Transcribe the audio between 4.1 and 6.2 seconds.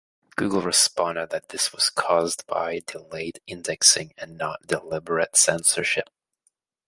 and not deliberate censorship.